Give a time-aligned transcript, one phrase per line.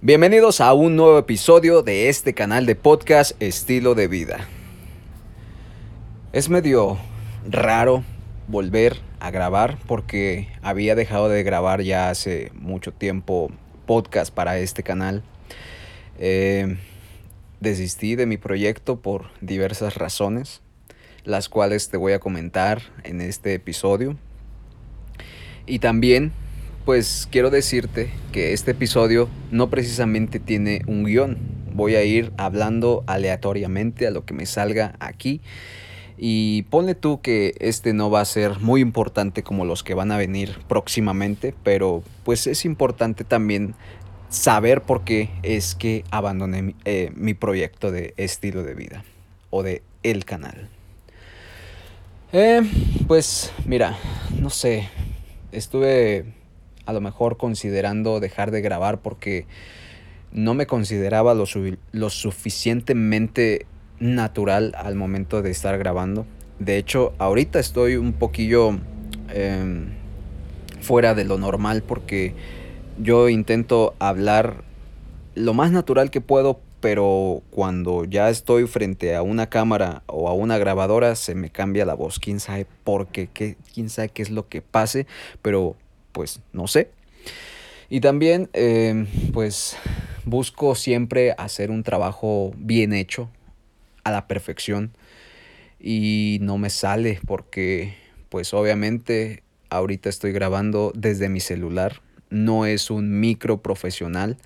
[0.00, 4.46] Bienvenidos a un nuevo episodio de este canal de podcast Estilo de Vida.
[6.32, 6.98] Es medio
[7.50, 8.04] raro
[8.46, 13.50] volver a grabar porque había dejado de grabar ya hace mucho tiempo
[13.86, 15.24] podcast para este canal.
[16.20, 16.76] Eh,
[17.58, 20.60] desistí de mi proyecto por diversas razones,
[21.24, 24.16] las cuales te voy a comentar en este episodio.
[25.66, 26.30] Y también
[26.88, 31.36] pues quiero decirte que este episodio no precisamente tiene un guion.
[31.74, 35.42] Voy a ir hablando aleatoriamente a lo que me salga aquí.
[36.16, 40.10] Y ponle tú que este no va a ser muy importante como los que van
[40.12, 43.74] a venir próximamente, pero pues es importante también
[44.30, 49.04] saber por qué es que abandoné mi, eh, mi proyecto de estilo de vida
[49.50, 50.70] o de el canal.
[52.32, 52.62] Eh,
[53.06, 53.98] pues mira,
[54.40, 54.88] no sé,
[55.52, 56.37] estuve
[56.88, 59.44] a lo mejor considerando dejar de grabar porque
[60.32, 61.44] no me consideraba lo,
[61.92, 63.66] lo suficientemente
[64.00, 66.24] natural al momento de estar grabando.
[66.58, 68.78] De hecho, ahorita estoy un poquillo
[69.28, 69.90] em,
[70.80, 72.32] fuera de lo normal porque
[72.98, 74.64] yo intento hablar
[75.34, 80.32] lo más natural que puedo, pero cuando ya estoy frente a una cámara o a
[80.32, 82.18] una grabadora se me cambia la voz.
[82.18, 85.06] Quién sabe por qué, qué quién sabe qué es lo que pase,
[85.42, 85.76] pero
[86.18, 86.90] pues no sé.
[87.88, 89.76] Y también em, pues
[90.24, 93.30] busco siempre hacer un trabajo bien hecho,
[94.02, 94.90] a la perfección.
[95.78, 97.94] Y no me sale porque
[98.30, 102.00] pues obviamente ahorita estoy grabando desde mi celular.
[102.30, 104.38] No es un micro profesional.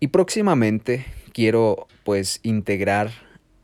[0.00, 3.12] Y próximamente quiero pues integrar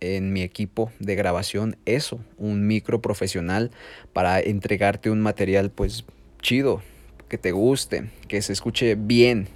[0.01, 3.71] en mi equipo de grabación eso, un micro profesional
[4.15, 6.07] para entregarte un material pues
[6.41, 6.83] chido,
[7.29, 9.49] que te guste, que se escuche bien.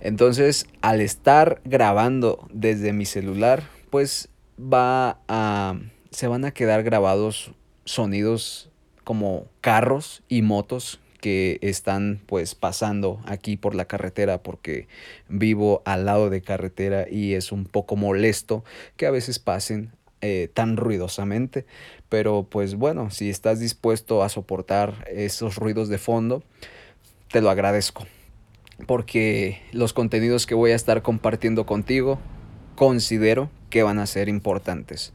[0.00, 5.76] Entonces, al estar grabando desde mi celular, pues va a
[6.10, 7.52] se van a quedar grabados
[7.84, 8.70] sonidos
[9.04, 14.88] como carros y motos que están pues pasando aquí por la carretera porque
[15.28, 18.64] vivo al lado de carretera y es un poco molesto
[18.96, 21.66] que a veces pasen eh, tan ruidosamente
[22.08, 26.42] pero pues bueno si estás dispuesto a soportar esos ruidos de fondo
[27.36, 28.06] te lo agradezco.
[28.86, 32.18] Porque los contenidos que voy a estar compartiendo contigo
[32.76, 35.12] considero que van a ser importantes.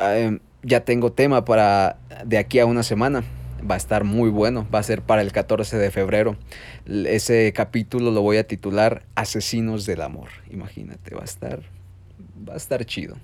[0.00, 3.22] Em, ya tengo tema para de aquí a una semana.
[3.70, 4.66] Va a estar muy bueno.
[4.74, 6.36] Va a ser para el 14 de febrero.
[6.88, 10.30] Ese capítulo lo voy a titular Asesinos del Amor.
[10.50, 11.62] Imagínate, va a estar,
[12.48, 13.14] va a estar chido.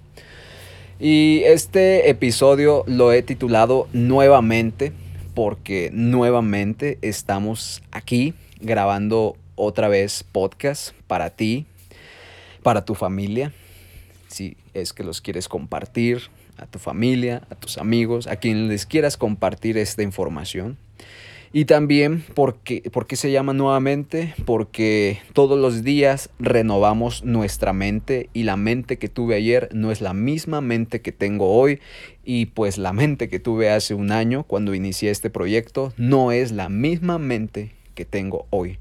[1.01, 4.93] Y este episodio lo he titulado nuevamente
[5.39, 11.65] porque nuevamente estamos aquí grabando otra vez podcast para ti,
[12.65, 13.53] para tu familia,
[14.27, 16.23] si es que los quieres compartir
[16.57, 20.77] a tu familia, a tus amigos, a quien les quieras compartir esta información.
[21.53, 24.35] Y también, porque, ¿por qué se llama nuevamente?
[24.45, 30.03] Porque todos los días renovamos nuestra mente y la mente que tuve ayer no es
[30.03, 31.81] la misma mente que tengo hoy
[32.23, 36.53] y pues la mente que tuve hace un año cuando inicié este proyecto no es
[36.53, 38.79] la misma mente que tengo hoy.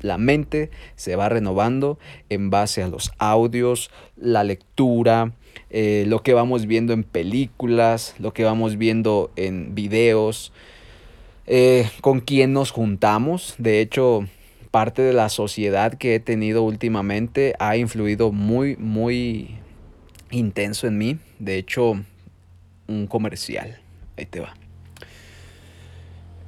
[0.00, 5.32] La mente se va renovando en base a los audios, la lectura,
[5.70, 10.52] eh, lo que vamos viendo en películas, lo que vamos viendo en videos,
[11.50, 13.54] eh, con quién nos juntamos.
[13.56, 14.26] De hecho,
[14.70, 19.56] parte de la sociedad que he tenido últimamente ha influido muy, muy
[20.30, 21.18] intenso en mí.
[21.38, 22.04] De hecho,
[22.86, 23.80] un comercial.
[24.18, 24.54] Ahí te va.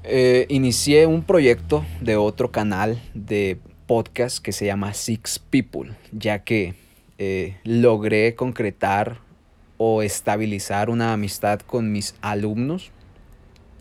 [0.04, 6.44] Eh, inicié un proyecto de otro canal de podcast que se llama Six People, ya
[6.44, 6.74] que
[7.16, 9.18] eh, logré concretar
[9.78, 12.92] o estabilizar una amistad con mis alumnos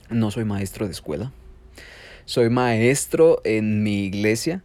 [0.09, 1.31] no soy maestro de escuela.
[2.25, 4.64] Soy maestro en mi iglesia.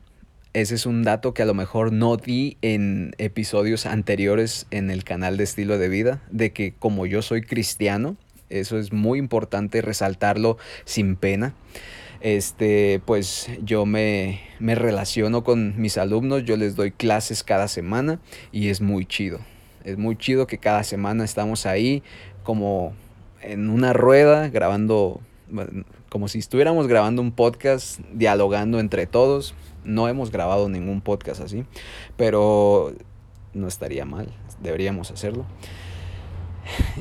[0.53, 5.03] Ese es un dato que a lo mejor no di en episodios anteriores en el
[5.03, 8.17] canal de estilo de vida, de que como yo soy cristiano,
[8.51, 11.55] eso es muy importante resaltarlo sin pena.
[12.21, 18.21] Este, pues yo me, me relaciono con mis alumnos, yo les doy clases cada semana
[18.53, 19.41] y es muy chido.
[19.85, 22.03] Es muy chido que cada semana estamos ahí
[22.43, 22.95] como
[23.43, 25.21] en una rueda grabando
[26.09, 29.55] como si estuviéramos grabando un podcast, dialogando entre todos.
[29.85, 31.65] No hemos grabado ningún podcast así,
[32.17, 32.93] pero
[33.53, 34.29] no estaría mal,
[34.63, 35.45] deberíamos hacerlo.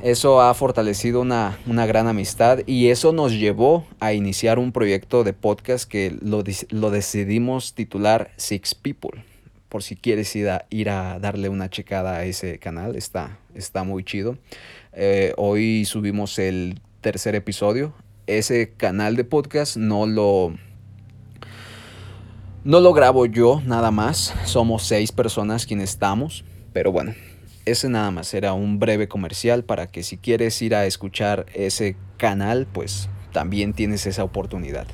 [0.03, 5.31] Eso ha fortalecido una, gran amistad y eso nos llevó a iniciar un proyecto de
[5.31, 9.23] podcast que lo, lo decidimos titular Six People
[9.73, 13.83] por si quieres ir a, ir a darle una checada a ese canal, está, está
[13.83, 14.37] muy chido.
[14.91, 17.91] Eh, hoy subimos el tercer episodio.
[18.25, 20.53] Ese canal de podcast no lo...
[22.63, 27.13] No lo grabo yo nada más, somos seis personas quienes estamos, pero bueno,
[27.65, 31.97] ese nada más era un breve comercial para que si quieres ir a escuchar ese
[32.15, 34.87] canal, pues también tienes esa oportunidad.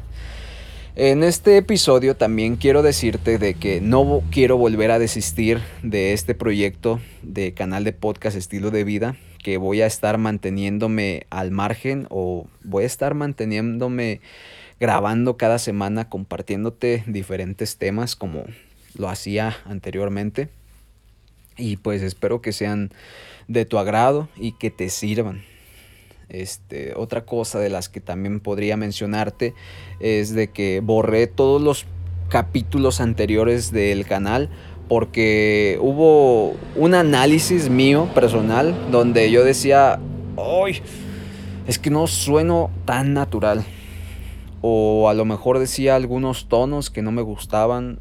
[0.95, 6.33] En este episodio también quiero decirte de que no quiero volver a desistir de este
[6.33, 12.07] proyecto de canal de podcast estilo de vida, que voy a estar manteniéndome al margen
[12.09, 14.21] o voy a estar manteniéndome
[14.79, 18.45] grabando cada semana compartiéndote diferentes temas como
[18.95, 20.49] lo hacía anteriormente.
[21.57, 22.91] Y pues espero que sean
[23.47, 25.43] de tu agrado y que te sirvan.
[26.29, 29.55] Este, otra cosa de las que también podría mencionarte
[29.99, 31.85] es de que borré todos los
[32.29, 34.49] capítulos anteriores del canal
[34.89, 39.99] porque hubo un análisis mío personal donde yo decía,
[40.35, 40.81] ¡ay!
[41.67, 43.63] Es que no sueno tan natural.
[44.61, 47.99] O a lo mejor decía algunos tonos que no me gustaban.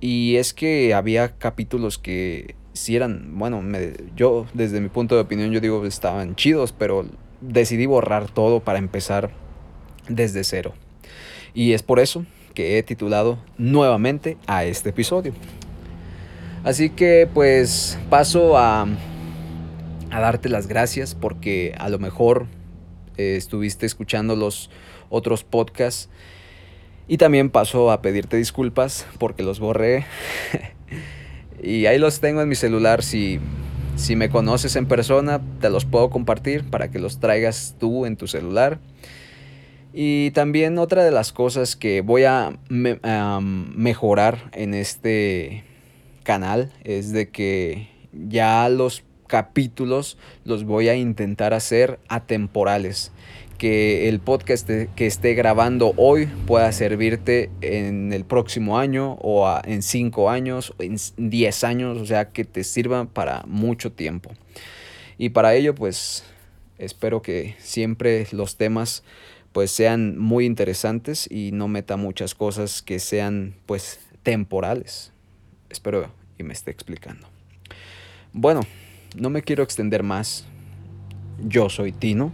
[0.00, 3.62] Y es que había capítulos que si eran, bueno,
[4.14, 7.06] yo desde mi punto de opinión yo digo estaban chidos, pero
[7.40, 9.30] decidí borrar todo para empezar
[10.08, 10.74] desde cero.
[11.54, 15.32] Y es por eso que he titulado nuevamente a este episodio.
[16.62, 18.86] Así que pues paso a,
[20.10, 22.46] a darte las gracias porque a lo mejor
[23.16, 24.70] eh, estuviste escuchando los
[25.08, 26.08] otros podcasts.
[27.08, 30.06] Y también paso a pedirte disculpas porque los borré.
[31.62, 33.02] Y ahí los tengo en mi celular.
[33.02, 33.38] Si,
[33.94, 38.16] si me conoces en persona, te los puedo compartir para que los traigas tú en
[38.16, 38.78] tu celular.
[39.92, 45.64] Y también otra de las cosas que voy a mejorar en este
[46.30, 53.10] canal es de que ya los capítulos los voy a intentar hacer atemporales
[53.58, 59.82] que el podcast que esté grabando hoy pueda servirte en el próximo año o en
[59.82, 64.30] cinco años, en diez años, o sea, que te sirva para mucho tiempo.
[65.18, 66.22] Y para ello, pues,
[66.78, 69.02] espero que siempre los temas
[69.50, 75.12] pues sean muy interesantes y no meta muchas cosas que sean pues temporales.
[75.70, 77.28] Espero y me esté explicando.
[78.32, 78.60] Bueno,
[79.16, 80.46] no me quiero extender más.
[81.42, 82.32] Yo soy Tino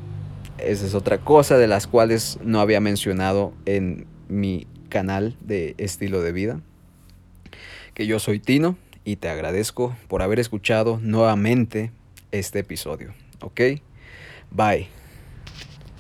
[0.59, 6.23] esa es otra cosa de las cuales no había mencionado en mi canal de estilo
[6.23, 6.61] de vida.
[7.95, 11.93] Que yo soy Tino y te agradezco por haber escuchado nuevamente
[12.33, 13.15] este episodio.
[13.41, 13.61] ¿Ok?
[14.51, 14.89] Bye.